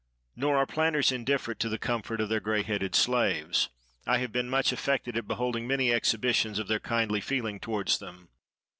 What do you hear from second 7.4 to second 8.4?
towards them.